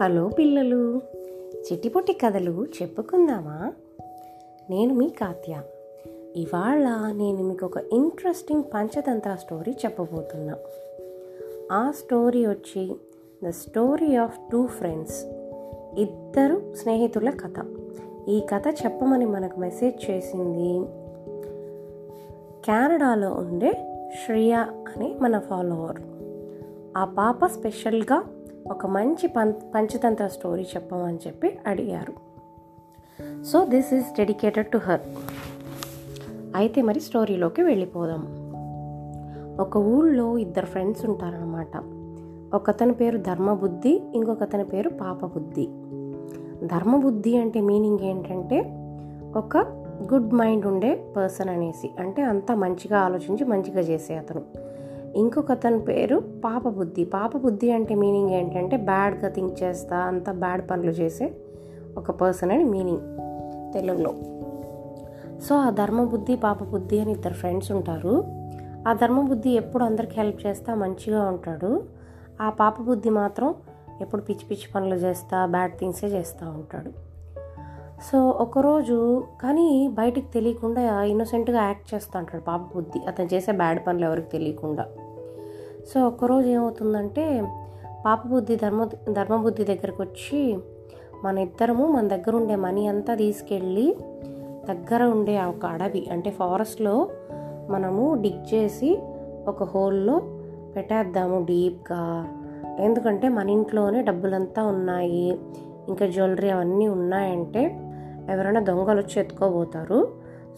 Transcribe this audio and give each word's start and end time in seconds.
Hello 0.00 0.28
పిల్లలు. 0.28 1.00
చిట్టిపొట్టి 1.56 2.12
కథలు 2.12 2.66
చెప్పుకుందామా? 2.82 3.72
నేను 4.70 4.94
మీ 4.94 5.08
కాత్య. 5.08 5.62
ఇవాళ 6.36 7.12
నేను 7.16 7.42
మీకు 7.42 7.66
ఒక 7.66 7.78
ఇంట్రెస్టింగ్ 7.78 8.62
పంచతంత్ర 8.74 9.34
స్టోరీ 9.34 9.72
చెప్పబోతున్నా. 9.72 10.56
ఆ 11.72 11.90
స్టోరీ 11.90 12.46
వచ్చి 12.46 12.94
the 13.44 13.48
story 13.48 14.16
of 14.16 14.38
two 14.52 14.66
friends 14.66 15.24
ఇద్దరు 15.98 16.74
స్నేహితుల 16.74 17.30
కథ. 17.30 17.66
ఈ 18.28 18.40
కథ 18.40 18.62
చెప్పమని 18.84 19.26
మనకు 19.26 19.60
మెసేజ్ 19.60 20.10
చేసింది 20.10 20.86
కెనడాలో 22.64 23.30
ఉండే 23.30 23.72
శ్రియ 24.24 24.52
అనే 24.68 25.16
మన 25.20 25.38
ఫాలోవర్ 25.38 26.00
ఆ 26.96 27.04
పాప 27.04 27.46
స్పెషల్గా 27.46 28.24
ఒక 28.70 28.86
మంచి 28.86 29.26
పం 29.26 29.54
పంచతంత్ర 29.74 30.26
స్టోరీ 30.26 30.62
చెప్పమని 30.62 31.18
చెప్పి 31.26 31.58
అడిగారు. 31.66 32.12
So 33.42 33.64
this 33.64 33.94
is 33.94 34.16
dedicated 34.16 34.66
to 34.66 34.78
her 34.78 35.00
అయితే 36.56 36.82
మరి 36.82 37.00
స్టోరీలోకి 37.00 37.62
వెళ్ళిపోదాం. 37.62 38.26
ఒక 39.60 39.76
ఊళ్ళో 39.76 40.38
ఇద్దరు 40.38 40.66
ఫ్రెండ్స్ 40.66 41.04
ఉంటారనమాట 41.04 41.82
ఒకతని 42.54 42.92
పేరు 42.92 43.18
ధర్మబుద్ధి 43.18 44.02
ఇంకొకతని 44.14 44.64
పేరు 44.64 44.88
పాపబుద్ధి. 44.88 45.68
ధర్మబుద్ధి 46.66 47.36
అంటే 47.36 47.60
మీనింగ్ 47.60 47.98
ఏంటంటే 48.02 48.60
ఒక 49.36 49.56
గుడ్ 50.14 50.34
మైండ్ 50.34 50.66
ఉండే 50.66 51.12
పర్సన్ 51.16 51.48
అనేసి 51.48 51.90
అంటే 51.98 52.22
అంతా 52.22 52.54
మంచిగా 52.54 52.98
ఆలోచించి 52.98 53.44
మంచిగా 53.44 53.80
చేసే 53.80 54.14
అతను. 54.14 54.42
ఇంకొక 55.16 55.50
అతని 55.50 55.78
పేరు 55.78 56.22
పాప 56.44 56.68
బుద్ధి 56.68 57.04
పాప 57.04 57.36
బుద్ధి 57.36 57.70
అంటే 57.70 57.94
మీనింగ్ 57.94 58.30
ఏంటంటే 58.30 58.76
బ్యాడ్గా 58.76 59.28
థింక్ 59.28 59.62
చేస్తా 59.62 59.96
అంత 59.96 60.30
బ్యాడ్ 60.30 60.70
పనులు 60.70 60.90
చేసే 60.90 61.32
ఒక 61.96 62.10
పర్సన్ 62.10 62.50
అని 62.50 62.64
మీనింగ్ 62.64 63.00
తెలుగులో. 63.72 64.14
సో 65.40 65.54
ఆ 65.54 65.70
ధర్మబుద్ధి 65.70 66.36
పాప 66.36 66.62
బుద్ధి 66.62 67.00
అని 67.00 67.12
ఇద్దరు 67.12 67.34
ఫ్రెండ్స్ 67.34 67.72
ఉంటారు. 67.72 68.24
ఆ 68.88 68.92
ధర్మబుద్ధి 68.92 69.50
ఎప్పుడు 69.50 69.84
అందరికి 69.84 70.20
హెల్ప్ 70.20 70.46
చేస్తా 70.46 70.74
మంచిగా 70.74 71.22
ఉంటాడు. 71.22 71.82
ఆ 72.40 72.50
పాప 72.50 72.80
బుద్ధి 72.80 73.10
మాత్రం 73.10 73.54
ఎప్పుడు 74.00 74.22
పిచ్చి 74.22 74.46
పిచ్చి 74.50 74.72
పనులు 74.74 74.94
చేస్తా 74.94 75.46
బ్యాడ్ 75.46 75.72
థింగ్సే 75.72 76.06
చేస్తూ 76.06 76.46
ఉంటాడు. 76.46 77.12
సో 78.12 78.28
ఒకరోజు 78.28 79.24
కానీ 79.42 79.88
బయటికి 79.92 80.26
తెలియకుండా 80.34 81.02
ఇన్నోసెంట్గా 81.02 81.62
యాక్ట్ 81.62 81.94
చేస్తూ 81.94 82.18
ఉంటాడు 82.18 82.42
పాప 82.42 82.60
బుద్ధి 82.74 83.00
అతను 83.08 83.34
చేసే 83.34 83.52
బ్యాడ్ 83.52 83.86
పనులు 83.86 84.04
ఎవరికి 84.04 84.28
తెలియకుండా. 84.28 84.86
సో 85.88 86.06
ఒకరోజు 86.06 86.48
ఏమవుతుందంటే 86.48 87.52
పాప 88.06 88.26
బుద్ధి 88.26 88.56
ధర్మ 88.56 88.84
ధర్మబుద్ధి 89.12 89.64
దగ్గరకు 89.64 90.02
వచ్చి 90.02 90.58
మన 91.24 91.38
ఇద్దరము 91.38 91.86
మన 91.86 92.08
దగ్గర 92.08 92.36
ఉండే 92.36 92.56
మనీ 92.56 92.86
అంతా 92.86 93.14
తీసుకెళ్ళి 93.14 93.96
దగ్గర 94.68 95.02
ఉండే 95.02 95.42
ఒక 95.42 95.66
అడవి 95.66 96.08
అంటే 96.12 96.30
ఫారెస్ట్లో 96.30 97.08
మనము 97.70 98.22
డిగ్ 98.22 98.54
చేసి 98.54 98.98
ఒక 99.48 99.62
హోల్లో 99.62 100.20
పెట్టేద్దాము 100.76 101.44
డీప్గా 101.44 102.28
ఎందుకంటే 102.78 103.28
మన 103.28 103.50
ఇంట్లోనే 103.50 104.02
డబ్బులంతా 104.02 104.62
ఉన్నాయి 104.66 105.38
ఇంకా 105.88 106.06
జ్యువెలరీ 106.06 106.50
అవన్నీ 106.50 106.88
ఉన్నాయంటే 106.88 107.80
ఎవరైనా 108.30 108.60
దొంగలు 108.60 108.98
వచ్చి 108.98 109.20
ఎత్తుకోబోతారు. 109.20 110.08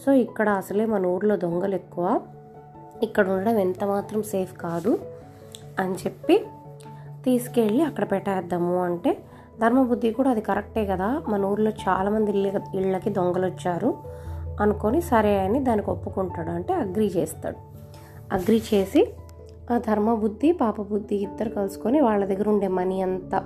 సో 0.07 0.13
ఇక్కడ 0.13 0.49
అసలే 0.49 0.85
మన 0.87 1.07
ఊర్లో 1.07 1.37
దొంగలు 1.37 1.75
ఎక్కువ. 1.75 2.21
ఇక్కడ 3.03 3.29
ఉండడం 3.29 3.59
ఎంత 3.59 3.85
మాత్రం 3.85 4.23
సేఫ్ 4.23 4.57
కాదు. 4.59 4.99
అని 5.81 5.95
చెప్పి 5.95 6.37
తీసుకెళ్ళి 7.25 7.83
అక్కడ 7.83 8.05
పెట్టేద్దాము 8.11 8.83
అంటే 8.85 9.13
ధర్మబుద్ధి 9.61 10.11
కూడా 10.11 10.31
అది 10.31 10.41
కరెక్టే 10.41 10.87
కదా. 10.87 11.23
మన 11.29 11.45
ఊర్లో 11.45 11.71
చాలామంది 11.71 12.31
ఇళ్ళ 12.31 12.61
ఇళ్ళకి 12.75 13.11
దొంగలు 13.11 13.47
వచ్చారు 13.47 13.91
అనుకొని 14.61 15.01
సరే 15.03 15.41
అని 15.41 15.61
దానికి 15.61 15.91
ఒప్పుకుంటాడు. 15.91 16.51
అంటే 16.51 16.75
అగ్రి 16.75 17.07
చేస్తాడు. 17.07 17.57
అగ్రి 18.33 18.63
చేసి 18.75 19.03
ఆ 19.73 19.79
ధర్మబుద్ధి 19.79 20.53
పాపబుద్ధి 20.53 21.17
ఇద్దరు 21.17 21.49
కలుసుకొని 21.49 22.01
వాళ్ళ 22.01 22.25
దగ్గర 22.25 22.49
ఉండే 22.49 22.69
మనీ 22.69 23.03
అంతా 23.03 23.39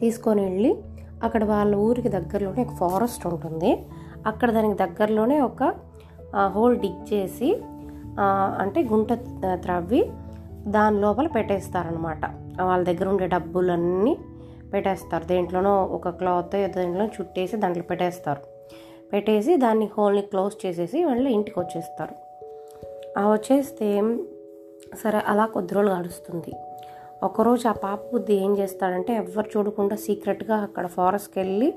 తీసుకొని 0.00 0.42
వెళ్ళి 0.42 0.76
అక్కడ 1.22 1.44
వాళ్ళ 1.44 1.76
ఊరికి 1.76 2.08
దగ్గరలోనే 2.08 2.62
ఒక 2.62 2.74
ఫారెస్ట్ 2.74 3.26
ఉంటుంది. 3.26 3.86
అక్కడ 4.26 4.50
దానికి 4.50 4.78
దగ్గరలోనే 4.78 5.40
ఒక 5.40 5.62
హోల్ 6.46 6.76
డిగ్ 6.78 7.14
చేసి 7.14 7.62
అంటే 8.60 8.82
గుంట 8.82 9.12
త్రవ్వి 9.54 10.10
దాని 10.66 11.00
లోపల 11.00 11.26
పెట్టేస్తారనమాట 11.26 12.24
వాళ్ళ 12.62 12.84
దగ్గర 12.84 13.08
ఉండే 13.08 13.26
డబ్బులన్నీ 13.26 14.16
పెట్టేస్తారు. 14.72 15.24
దేంట్లోనో 15.24 15.84
ఒక 15.84 16.08
క్లాత్ 16.08 16.52
దేంట్లో 16.52 17.06
చుట్టేసి 17.06 17.56
దాంట్లో 17.56 17.84
పెట్టేస్తారు. 17.90 18.40
పెట్టేసి 19.12 19.56
దాన్ని 19.56 19.90
హోల్ని 19.98 20.22
క్లోజ్ 20.22 20.66
చేసేసి 20.66 21.04
వాళ్ళు 21.04 21.28
ఇంటికి 21.28 21.60
వచ్చేస్తారు. 21.60 22.14
ఆ 23.18 23.32
వచ్చేస్తే 23.32 24.02
సరే 24.94 25.22
అలా 25.26 25.46
కొద్ది 25.46 25.74
రోజులు 25.74 25.92
గడుస్తుంది. 25.92 26.52
ఒకరోజు 27.22 27.68
ఆ 27.68 27.72
పాప 27.72 28.00
బుద్ధి 28.12 28.34
ఏం 28.34 28.58
చేస్తాడంటే 28.58 29.14
ఎవరు 29.14 29.58
చూడకుండా 29.58 29.96
సీక్రెట్గా 29.96 30.56
అక్కడ 30.56 30.86
ఫారెస్ట్కి 30.86 31.38
వెళ్ళి 31.38 31.74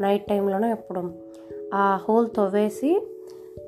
నైట్ 0.00 0.26
టైంలోనే 0.26 0.70
ఎప్పుడు 0.70 1.12
ఆ 1.74 2.00
హోల్ 2.08 2.28
తవ్వేసి 2.36 3.11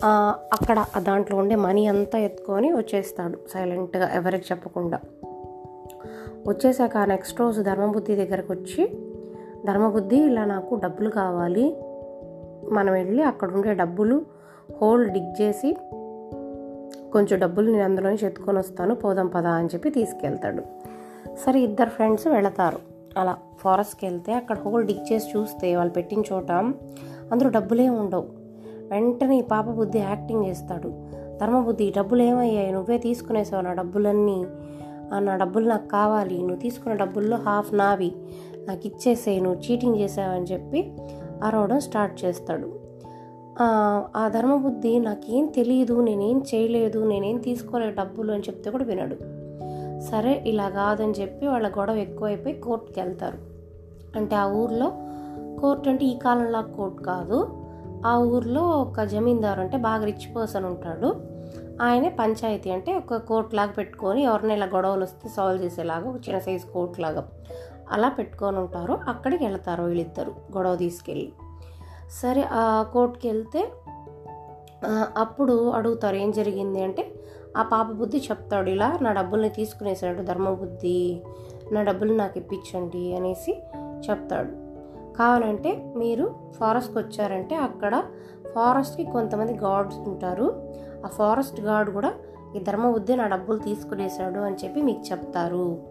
అక్కడ 0.03 0.85
దాంట్లో 0.99 1.37
ఉండే 1.37 1.55
మనీ 1.55 1.87
అంతా 1.87 2.19
ఎత్తుకొని 2.19 2.73
వచ్చేస్తాడు 2.73 3.39
సైలెంట్గా 3.55 4.11
ఎవరికి 4.15 4.45
చెప్పకుండా. 4.53 5.01
వచ్చేసాక 6.49 6.97
నెక్స్ట్ 6.97 7.41
రోజు 7.41 7.63
ధర్మబుద్ధి 7.63 8.17
దగ్గరకు 8.17 8.53
వచ్చి 8.53 8.87
ధర్మబుద్ధి 9.67 10.17
ఇలా 10.17 10.45
నాకు 10.45 10.75
డబ్బులు 10.75 11.11
కావాలి. 11.11 11.77
మనం 12.73 12.93
వెళ్ళి 12.93 13.23
అక్కడ 13.23 13.53
ఉండే 13.53 13.75
డబ్బులు 13.75 14.25
హోల్ 14.83 15.11
డిగ్ 15.11 15.43
చేసి 15.43 15.77
కొంచెం 17.13 17.39
డబ్బులు 17.41 17.71
నేను 17.71 17.85
అందులోనే 17.85 18.15
చెత్తుకొని 18.15 18.29
ఎత్తుకొని 18.29 18.59
వస్తాను 18.59 18.95
పోదాం 18.95 19.27
పదా 19.27 19.51
అని 19.51 19.69
చెప్పి 19.69 19.91
తీసుకెళ్తాడు. 19.91 20.63
సరే 21.37 21.61
ఇద్దరు 21.61 21.89
ఫ్రెండ్స్ 21.89 22.27
వెళతారు. 22.27 22.79
అలా 23.19 23.37
ఫారెస్ట్కి 23.59 24.07
వెళ్తే 24.07 24.33
అక్కడ 24.33 24.59
హోల్ 24.59 24.87
డిగ్ 24.87 25.13
చేసి 25.13 25.39
చూస్తే 25.39 25.77
వాళ్ళు 25.77 25.93
పెట్టిన 25.93 26.23
చోట 26.33 26.53
అందులో 27.33 27.51
డబ్బులే 27.51 27.89
ఉండవు. 27.89 28.44
వెంటనే 28.91 29.39
ఈ 29.39 29.43
పాప 29.43 29.65
బుద్ధి 29.65 29.99
యాక్టింగ్ 29.99 30.45
చేస్తాడు. 30.45 30.89
ధర్మబుద్ధి 31.41 31.91
డబ్బులు 31.97 32.23
ఏమయ్యాయి 32.23 32.73
నువ్వే 32.73 32.99
తీసుకునేసావు 32.99 33.63
నా 33.63 33.73
డబ్బులన్నీ. 33.73 34.45
నా 35.19 35.37
డబ్బులు 35.37 35.69
నాకు 35.69 35.89
కావాలి. 35.89 36.39
నువ్వు 36.39 36.57
తీసుకున్న 36.57 36.97
డబ్బుల్లో 36.97 37.37
హాఫ్ 37.37 37.75
నావి. 37.75 38.13
నాకు 38.69 38.87
ఇచ్చేసే 38.87 39.41
నువ్వు 39.41 39.73
చీటింగ్ 39.73 39.97
చేసావని 39.97 40.45
చెప్పి 40.45 40.93
అరవడం 41.43 41.81
స్టార్ట్ 41.81 42.25
చేస్తాడు. 42.25 42.85
ఆ 44.17 44.31
ధర్మబుద్ధి 44.35 44.99
నాకేం 44.99 45.47
తెలియదు 45.47 46.01
నేనేం 46.01 46.43
చేయలేదు 46.55 47.09
నేనేం 47.09 47.39
తీసుకోలే 47.39 47.91
డబ్బులు 47.91 48.33
అని 48.33 48.43
చెప్తే 48.43 48.71
కూడా 48.71 48.85
వినడు. 48.85 49.17
సరే 50.01 50.45
ఇలా 50.47 50.69
కాదని 50.69 51.13
చెప్పి 51.13 51.47
వాళ్ళ 51.47 51.69
గొడవ 51.79 51.95
ఎక్కువైపోయి 51.95 52.55
కోర్టుకి 52.55 53.01
వెళ్తారు 53.01 53.39
అంటే 54.17 54.37
ఆ 54.37 54.47
ఊర్లో 54.47 54.93
కోర్టు 55.61 55.89
అంటే 55.89 56.05
ఈ 56.05 56.19
కాలంలో 56.19 56.63
కోర్టు 56.63 57.03
కాదు. 57.03 57.64
ఆ 58.07 58.19
ఊర్లో 58.19 58.63
ఒక 58.63 59.03
జమీందారు 59.03 59.61
అంటే 59.61 59.77
బాగా 59.77 60.05
రిచ్ 60.05 60.37
పర్సన్ 60.37 60.65
ఉంటాడు. 60.65 61.35
ఆయనే 61.83 62.09
పంచాయతీ 62.09 62.71
అంటే 62.71 62.97
ఒక 62.97 63.17
కోర్ట్ 63.17 63.55
లాగా 63.55 63.71
పెట్టుకొని 63.71 64.23
ఎవరినైనా 64.23 64.55
ఇలా 64.55 64.77
గొడవలు 64.77 65.03
వస్తే 65.03 65.29
సాల్వ్ 65.29 65.65
చేసేలాగా 65.65 66.09
ఒక 66.09 66.17
చిన్న 66.17 66.39
సైజ్ 66.39 66.65
కోర్ట్ 66.65 67.01
లాగా 67.01 67.29
అలా 67.91 68.09
పెట్టుకొని 68.09 68.59
ఉంటారు. 68.59 68.99
అక్కడికి 69.09 69.45
వెళ్తారు 69.45 69.83
వీళ్ళిద్దరు 69.83 70.31
గొడవ 70.57 70.77
తీసుకెళ్ళి. 70.77 71.33
సరే 72.23 72.43
ఆ 72.53 72.83
కోర్టుకి 72.93 73.29
వెళ్తే 73.29 73.73
అప్పుడు 75.17 75.71
అడుగుతారు 75.71 76.17
ఏం 76.17 76.31
జరిగింది 76.31 76.83
అంటే 76.83 77.13
ఆ 77.57 77.63
పాప 77.63 77.87
బుద్ధి 77.87 78.19
చెప్తాడు 78.19 78.71
ఇలా 78.71 78.99
నా 79.03 79.13
డబ్బుల్ని 79.13 79.49
తీసుకునేసాడు 79.49 80.23
ధర్మబుద్ధి 80.23 81.21
నా 81.73 81.83
డబ్బులు 81.83 82.13
నాకు 82.15 82.39
ఇప్పించండి 82.39 83.17
అనేసి 83.17 83.63
చెప్తాడు. 84.11 84.64
కావాలంటే 85.19 85.93
మీరు 85.97 86.35
ఫారెస్ట్కి 86.59 86.99
వచ్చారంటే 86.99 87.57
అక్కడ 87.57 88.05
ఫారెస్ట్కి 88.55 89.05
కొంతమంది 89.05 89.55
గార్డ్స్ 89.55 89.99
ఉంటారు. 89.99 90.75
ఆ 91.05 91.09
ఫారెస్ట్ 91.09 91.61
గార్డ్ 91.61 91.91
కూడా 91.91 92.15
ఈ 92.57 92.59
ధర్మబుద్ధి 92.59 93.17
నా 93.17 93.27
డబ్బులు 93.27 93.59
తీసుకునేసాడు 93.59 94.41
అని 94.41 94.57
చెప్పి 94.57 94.83
మీకు 94.83 95.03
చెప్తారు 95.13 95.83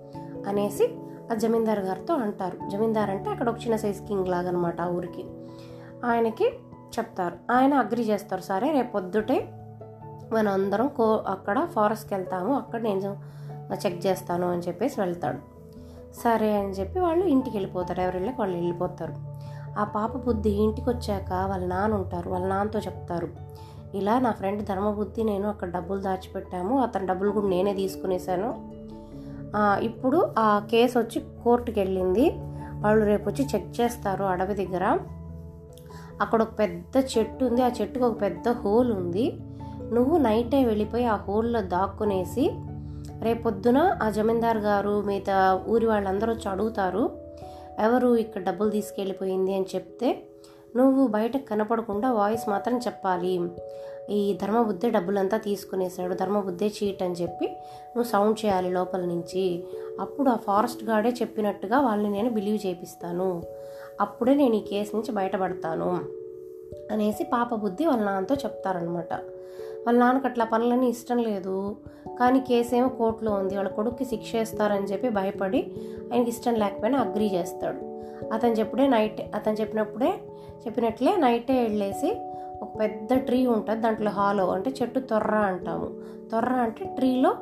అనేసి 0.48 0.96
ఆ 1.32 1.36
జమీందార్ 1.36 1.80
గారితో 1.80 2.14
అంటారు. 2.14 2.70
జమీందార్ 2.70 3.10
అంటే 3.10 3.30
అక్కడ 3.30 3.50
ఒక 3.50 3.58
చిన్న 3.58 3.76
సైజ్ 3.76 4.08
కింగ్ 4.08 4.28
లాగా 4.28 4.50
అనమాట 4.50 4.82
ఆ 4.82 4.90
ఊరికి. 4.90 5.26
ఆయనకి 6.06 6.46
చెప్తారు. 7.00 7.52
ఆయన 7.52 7.74
అగ్రి 7.74 8.02
చేస్తారు. 8.02 8.42
సరే 8.42 8.72
రేపు 8.72 8.92
పొద్దుటే 8.92 9.50
మనం 10.34 10.52
అందరం 10.52 10.88
కో 10.88 11.24
అక్కడ 11.28 11.68
ఫారెస్ట్కి 11.72 12.14
వెళ్తాము. 12.14 12.56
అక్కడ 12.56 12.82
నేను 12.82 13.18
చెక్ 13.74 14.08
చేస్తాను 14.08 14.52
అని 14.52 14.62
చెప్పేసి 14.62 15.02
వెళ్తాడు. 15.02 15.53
సరే 16.14 16.58
అని 16.58 16.70
చెప్పి 16.70 17.00
వాళ్ళు 17.00 17.26
ఇంటికి 17.26 17.58
వెళ్ళిపోతారు. 17.58 18.02
ఎవరి 18.02 18.30
వాళ్ళు 18.40 18.58
వెళ్ళిపోతారు. 18.58 19.14
ఆ 19.80 19.84
పాప 19.84 20.18
బుద్ధి 20.18 20.50
ఇంటికి 20.50 20.90
వచ్చాక 20.90 21.34
వాళ్ళ 21.50 21.66
నాన్న 21.66 21.96
ఉంటారు. 21.96 22.30
వాళ్ళ 22.30 22.48
నాన్నతో 22.48 22.80
చెప్తారు. 22.80 23.28
ఇలా 23.94 24.20
నా 24.20 24.32
ఫ్రెండ్ 24.32 24.66
ధర్మబుద్ధి 24.66 25.24
నేను 25.24 25.50
అక్కడ 25.50 25.72
డబ్బులు 25.72 26.02
దాచిపెట్టాము. 26.02 26.82
అతని 26.82 27.08
డబ్బులు 27.08 27.32
కూడా 27.32 27.48
నేనే 27.48 27.74
తీసుకునేసాను 27.74 28.72
ఇప్పుడు 29.82 30.30
ఆ 30.40 30.68
కేసు 30.72 31.00
వచ్చి 31.00 31.22
కోర్టుకి 31.44 31.80
వెళ్ళింది. 31.80 32.30
వాళ్ళు 32.82 33.06
రేపు 33.06 33.30
వచ్చి 33.30 33.48
చెక్ 33.56 33.82
చేస్తారు 33.82 34.24
అడవి 34.24 34.66
దగ్గర. 34.66 35.00
అక్కడ 36.22 36.42
ఒక 36.42 36.60
పెద్ద 36.60 37.04
చెట్టు 37.18 37.46
ఉంది. 37.46 37.64
ఆ 37.64 37.70
చెట్టుకు 37.82 38.06
ఒక 38.06 38.22
పెద్ద 38.22 38.50
హోల్ 38.50 38.94
ఉంది. 38.94 39.40
నువ్వు 39.94 40.18
నైటే 40.18 40.66
వెళ్ళిపోయి 40.66 41.06
ఆ 41.06 41.16
హోల్లో 41.16 41.62
దాక్కునేసి 41.62 42.52
రేపొద్దున 43.24 43.78
ఆ 44.04 44.10
జమీందార్ 44.10 44.58
గారు 44.58 45.02
మిగతా 45.02 45.64
ఊరి 45.68 45.86
వాళ్ళందరూ 45.86 46.34
వచ్చి 46.34 46.50
అడుగుతారు 46.50 47.04
ఎవరు 47.80 48.16
ఇక్కడ 48.16 48.42
డబ్బులు 48.44 48.70
తీసుకెళ్ళిపోయింది 48.70 49.54
అని 49.54 49.66
చెప్తే 49.76 50.24
నువ్వు 50.76 51.08
బయటకు 51.08 51.46
కనపడకుండా 51.46 52.12
వాయిస్ 52.12 52.50
మాత్రం 52.50 52.78
చెప్పాలి. 52.78 53.34
ఈ 54.10 54.38
ధర్మబుద్ధే 54.42 54.90
డబ్బులంతా 54.90 55.38
తీసుకునేసాడు 55.38 56.14
ధర్మబుద్ధే 56.14 56.68
చీట్ 56.68 57.04
అని 57.04 57.14
చెప్పి 57.14 57.46
నువ్వు 57.96 58.04
సౌండ్ 58.04 58.46
చేయాలి 58.46 58.70
లోపల 58.70 59.02
నుంచి. 59.02 59.64
అప్పుడు 60.00 60.30
ఆ 60.30 60.36
ఫారెస్ట్ 60.36 60.84
గార్డే 60.84 61.10
చెప్పినట్టుగా 61.10 61.80
వాళ్ళని 61.80 62.10
నేను 62.10 62.30
బిలీవ్ 62.30 62.68
చేపిస్తాను. 62.68 63.44
అప్పుడే 64.02 64.34
నేను 64.34 64.56
ఈ 64.56 64.60
కేసు 64.60 64.96
నుంచి 64.96 65.12
బయటపడతాను 65.12 66.00
అనేసి 66.92 67.24
పాప 67.24 67.56
బుద్ధి 67.56 67.86
వాళ్ళ 67.86 68.04
నాన్నతో 68.04 68.36
చెప్తారనమాట 68.36 69.14
వాళ్ళ 69.86 70.00
నాన్నకు 70.00 70.28
అట్లా 70.28 70.46
పనులని 70.46 70.90
ఇష్టం 70.90 71.18
లేదు. 71.18 71.76
కానీ 72.20 72.40
కేసు 72.40 72.76
ఏమో 72.76 72.90
కోర్టులో 72.90 73.32
ఉంది. 73.32 73.56
వాళ్ళ 73.56 73.70
కొడుక్కి 73.70 74.06
శిక్ష 74.06 74.36
వేస్తారని 74.36 74.86
చెప్పి 74.86 75.10
భయపడి 75.10 75.72
ఆయనకి 76.14 76.30
ఇష్టం 76.30 76.54
లేకపోయినా 76.54 77.00
అగ్రీ 77.00 77.28
చేస్తాడు. 77.28 77.94
అతను 78.34 78.52
చెప్పుడే 78.52 78.88
నైట్ 78.88 79.22
అతను 79.36 79.54
చెప్పినప్పుడే 79.54 80.14
చెప్పినట్లే 80.68 81.16
నైటే 81.18 81.64
వెళ్ళేసి 81.64 82.18
ఒక 82.62 82.80
పెద్ద 82.80 83.14
ట్రీ 83.14 83.46
ఉంటుంది. 83.46 83.82
దాంట్లో 83.82 84.12
హాలో 84.12 84.48
అంటే 84.48 84.74
చెట్టు 84.82 85.00
తొర్ర 85.00 85.36
అంటాము. 85.36 85.92
తొర్ర 86.32 86.54
అంటే 86.54 86.86
ట్రీలో 86.86 87.36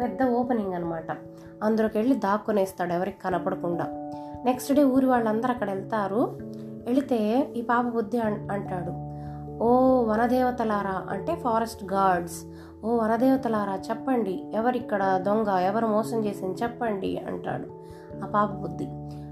పెద్ద 0.00 0.22
ఓపెనింగ్ 0.22 0.74
అనమాట 0.74 1.16
అందులోకి 1.62 1.98
వెళ్ళి 1.98 2.14
దాక్కునేస్తాడు 2.14 2.92
ఎవరికి 2.92 3.20
కనపడకుండా. 3.20 3.84
నెక్స్ట్ 4.44 4.72
డే 4.72 4.84
ఊరి 4.84 5.06
వాళ్ళందరూ 5.06 5.52
అక్కడ 5.52 5.70
వెళ్తారు. 5.70 6.38
వెళితే 6.86 7.48
ఈ 7.56 7.62
పాప 7.62 7.84
బుద్ధి 7.84 8.18
అంటాడు. 8.18 9.05
ఓ 9.60 9.68
వనదేవతలారా 10.04 11.06
అంటే 11.10 11.34
ఫారెస్ట్ 11.34 11.84
గార్డ్స్. 11.84 12.44
ఓ 12.84 12.96
వనదేవతలారా 12.96 13.74
చెప్పండి. 13.74 14.44
ఎవరిక్కడ 14.54 15.22
దొంగ 15.26 15.48
ఎవరు 15.48 15.86
మోసం 15.86 16.24
చేసింది 16.24 16.62
చెప్పండి 16.62 17.18
అంటాడు 17.26 17.64
ఆ 18.24 18.26
పాప 18.26 18.50
బుద్ధి. 18.50 18.84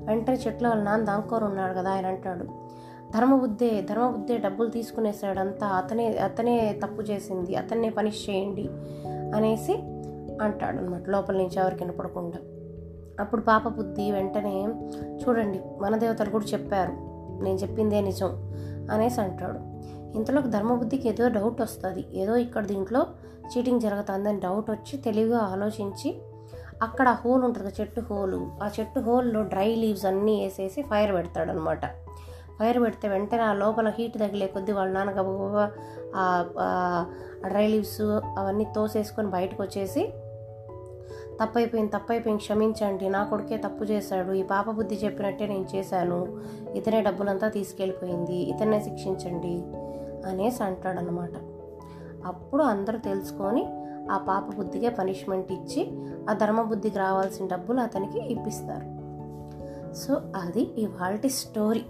వెంటనే 0.05 0.35
చెట్ల 0.35 0.69
వాళ్ళ 0.69 0.83
నాన్న 0.83 1.05
దాంకోరు 1.05 1.45
ఉన్నాడు 1.45 1.75
కదా 1.75 1.91
ఆయన 1.91 2.07
అంటాడు. 2.07 2.65
ధర్మబుద్ధే 3.15 3.83
ధర్మబుద్ధే 3.83 4.39
డబ్బులు 4.39 4.69
తీసుకునేసాడంతా 4.69 5.67
అతనే 5.67 6.17
అతనే 6.19 6.81
తప్పు 6.85 7.03
చేసింది 7.03 7.57
అతన్నే 7.57 7.91
పనిష్ 7.91 8.31
చేయండి 8.31 8.69
అనేసి 9.37 9.73
అంటాడు 10.43 10.79
అనమాట 10.79 11.09
లోపల 11.09 11.37
నుంచి 11.37 11.61
ఎవరికి 11.61 11.85
వినపడకుండా 11.85 12.39
అప్పుడు 13.21 13.41
పాప 13.41 13.69
బుద్ధి 13.69 14.11
వెంటనే 14.11 14.67
చూడండి 15.15 15.61
మన 15.81 15.97
దేవతలు 15.97 16.31
కూడా 16.31 16.45
చెప్పారు 16.45 16.93
నేను 17.45 17.59
చెప్పిందే 17.59 18.01
నిజం 18.01 18.53
అనేసి 18.93 19.21
అంటాడు. 19.21 19.75
ఇంతలోకి 20.15 20.49
ధర్మబుద్ధికి 20.49 21.09
ఏదో 21.09 21.29
డౌట్ 21.29 21.61
వస్తుంది. 21.61 22.05
ఏదో 22.15 22.37
ఇక్కడ 22.37 22.65
దీంట్లో 22.67 23.07
చీటింగ్ 23.47 23.81
జరుగుతుందని 23.81 24.41
డౌట్ 24.41 24.71
వచ్చి 24.71 24.99
తెలివిగా 24.99 25.39
ఆలోచించి 25.39 26.19
అక్కడ 26.83 27.09
హోల్ 27.25 27.43
ఉంటుంది 27.45 27.73
చెట్టు 27.81 28.01
హోలు 28.01 28.51
ఆ 28.63 28.71
చెట్టు 28.81 29.01
హోల్లో 29.01 29.43
డ్రై 29.43 29.75
లీవ్స్ 29.75 30.07
అన్నీ 30.07 30.41
వేసేసి 30.43 30.83
ఫైర్ 30.83 31.13
పెడతాడనమాట. 31.15 31.87
ఫైర్ 32.59 32.79
పెడితే 32.81 33.09
వెంటనే 33.09 33.43
ఆ 33.43 33.53
లోపల 33.53 33.89
హీట్ 33.89 34.19
తగిలే 34.19 34.47
కొద్దీ 34.47 34.73
వాళ్ళ 34.73 34.93
నాన్న 34.93 35.11
గబగబా 35.11 35.71
ఆ 36.17 36.25
డ్రై 37.49 37.67
లీవ్స్ 37.67 38.01
అవన్నీ 38.39 38.67
తోసేసుకొని 38.77 39.29
బయటకు 39.29 39.63
వచ్చేసి 39.63 40.03
తప్పైపోయింది 41.41 41.93
తప్పైపోయింది 41.93 42.43
క్షమించండి 42.43 43.09
నా 43.09 43.25
కొడుకే 43.25 43.57
తప్పు 43.57 43.85
చేశాడు 43.85 44.33
ఈ 44.33 44.43
పాప 44.43 44.71
బుద్ధి 44.71 44.95
చెప్పినట్టే 44.95 45.47
నేను 45.47 45.67
చేశాను 45.77 46.43
ఇతనే 46.75 47.01
డబ్బులంతా 47.03 47.49
తీసుకెళ్ళిపోయింది 47.49 48.37
ఇతనే 48.37 48.81
శిక్షించండి 48.81 49.55
అనేసి 50.25 50.63
అంటాడనమాట 50.63 51.33
అప్పుడు 52.27 52.63
అందరూ 52.63 52.99
తెలుసుకొని 52.99 53.67
ఆ 54.11 54.19
పాప 54.19 54.55
బుద్ధికే 54.57 54.89
పనిష్మెంట్ 54.89 55.53
ఇచ్చి 55.53 56.07
ఆ 56.31 56.33
ధర్మబుద్ధికి 56.33 56.99
రావాల్సిన 56.99 57.47
డబ్బులు 57.47 57.81
అతనికి 57.81 58.33
ఇప్పిస్తారు. 58.33 58.95
సో 59.95 60.15
అది 60.37 60.81
ఇవాల్టి 60.81 61.29
స్టోరీ. 61.29 61.85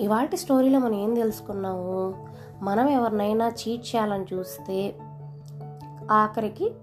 ఇవాల్టి 0.00 0.36
స్టోరీలో 0.36 0.78
మనం 0.78 0.94
ఏం 0.94 1.14
తెలుసుకున్నాము? 1.14 2.28
మనం 2.62 2.88
ఎవరినైనా 2.88 3.48
చీట్ 3.48 3.96
చేయాలని 3.96 4.24
చూస్తే 4.34 4.94
ఆఖరికి 6.10 6.74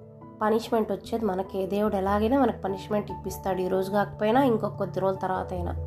పనిష్మెంట్ 0.42 0.92
వచ్చేది 0.92 1.26
మనకే. 1.26 1.68
దేవుడు 1.68 1.96
ఎలాగైనా 1.96 2.40
మనకు 2.40 2.62
పనిష్మెంట్ 2.62 3.12
ఇప్పిస్తాడు. 3.12 3.62
ఈరోజు 3.62 3.92
కాకపోయినా 3.92 4.44
ఇంకొక 4.44 4.78
కొద్ది 4.78 5.00
రోజుల 5.00 5.18
తర్వాత 5.18 5.54
అయినా. 5.54 5.87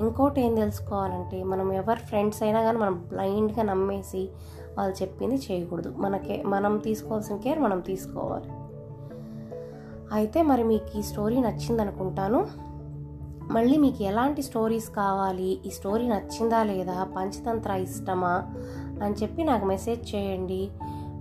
ఇంకోటి 0.00 0.40
ఏం 0.40 0.54
తెలుసుకోవాలంటే 0.54 1.42
మనం 1.42 1.72
ఎవరి 1.72 2.00
ఫ్రెండ్స్ 2.00 2.42
అయినా 2.42 2.62
కానీ 2.62 2.78
మనం 2.78 3.04
బ్లైండ్గా 3.08 3.62
నమ్మేసి 3.62 4.28
వాళ్ళు 4.78 5.02
చెప్పింది 5.02 5.34
చేయకూడదు. 5.34 5.94
మనకే 5.98 6.42
మనం 6.42 6.78
తీసుకోవాల్సిన 6.78 7.36
కేర్ 7.36 7.58
మనం 7.58 7.80
తీసుకోవాలి. 7.80 8.50
అయితే 10.12 10.42
మరి 10.42 10.62
మీకు 10.62 10.98
ఈ 10.98 11.02
స్టోరీ 11.02 11.40
నచ్చింది 11.40 11.82
అనుకుంటాను 11.82 12.46
మళ్ళీ 13.50 13.76
మీకు 13.76 14.02
ఎలాంటి 14.02 14.42
స్టోరీస్ 14.42 14.90
కావాలి? 14.90 15.58
ఈ 15.66 15.70
స్టోరీ 15.70 16.08
నచ్చిందా 16.08 16.62
లేదా? 16.62 17.08
పంచతంత్ర 17.16 17.72
ఇష్టమా? 17.72 18.42
అని 19.04 19.14
చెప్పి 19.22 19.44
నాకు 19.44 19.64
మెసేజ్ 19.64 20.14
చేయండి. 20.14 20.70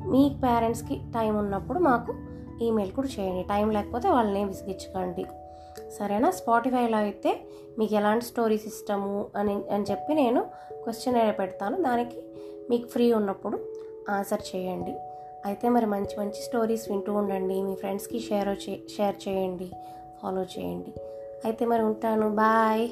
మీ 0.08 0.36
పేరెంట్స్కి 0.44 0.96
టైం 0.96 1.38
ఉన్నప్పుడు 1.38 1.80
మాకు 1.80 2.14
ఈమెయిల్ 2.62 2.94
కూడా 2.94 3.08
చేయండి. 3.20 3.44
టైం 3.44 3.70
లేకపోతే 3.70 4.10
వాళ్ళని 4.10 4.44
విసిగించకండి. 4.44 5.26
సరేనా? 6.00 6.32
స్పాటిఫైలో 6.32 6.98
అయితే 6.98 7.42
మీకు 7.80 7.96
ఎలాంటి 7.96 8.26
స్టోరీస్ 8.26 8.68
ఇష్టము 8.68 9.28
అని 9.36 9.54
అని 9.54 9.84
చెప్పి 9.92 10.14
నేను 10.14 10.42
క్వశ్చన్ 10.84 11.40
పెడతాను. 11.40 11.82
దానికి 11.82 12.24
మీకు 12.70 12.88
ఫ్రీ 12.88 13.14
ఉన్నప్పుడు 13.14 13.60
ఆన్సర్ 14.10 14.42
చేయండి. 14.56 14.96
అయితే 15.46 15.70
మరి 15.70 15.86
మంచి 15.86 16.20
మంచి 16.20 16.42
స్టోరీస్ 16.42 16.92
వింటూ 16.92 17.14
ఉండండి. 17.14 17.62
మీ 17.62 17.76
ఫ్రెండ్స్కి 17.76 18.20
షేర్ 18.20 18.60
షేర్ 18.98 19.30
చేయండి. 19.30 19.72
ఫాలో 20.24 20.42
చేయండి. 20.42 20.94
అయితే 21.46 21.66
మరి 21.66 21.82
ఉంటాను. 21.82 22.30
బాయ్. 22.30 22.90